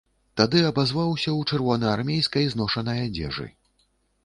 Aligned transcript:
Тады 0.39 0.61
абазваўся 0.69 1.29
ў 1.33 1.41
чырвонаармейскай 1.51 2.51
зношанай 2.57 3.05
адзежы. 3.07 3.49